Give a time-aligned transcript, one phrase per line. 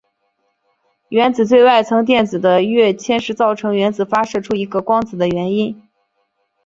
[1.09, 5.79] 原子最外层电子的跃迁是造成原子发射出一个光子的原因。